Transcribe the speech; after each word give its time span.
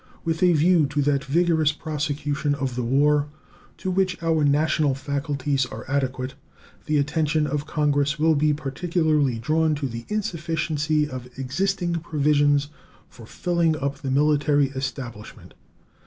With 0.25 0.41
a 0.41 0.51
view 0.53 0.87
to 0.87 1.01
that 1.03 1.25
vigorous 1.25 1.71
prosecution 1.71 2.55
of 2.55 2.75
the 2.75 2.81
war 2.81 3.27
to 3.77 3.91
which 3.91 4.17
our 4.23 4.43
national 4.43 4.95
faculties 4.95 5.67
are 5.67 5.85
adequate, 5.87 6.33
the 6.87 6.97
attention 6.97 7.45
of 7.45 7.67
Congress 7.67 8.17
will 8.17 8.33
be 8.33 8.51
particularly 8.51 9.37
drawn 9.37 9.75
to 9.75 9.87
the 9.87 10.05
insufficiency 10.09 11.07
of 11.07 11.29
existing 11.37 11.97
provisions 11.99 12.69
for 13.09 13.27
filling 13.27 13.75
up 13.77 13.99
the 13.99 14.09
military 14.09 14.69
establishment. 14.69 15.53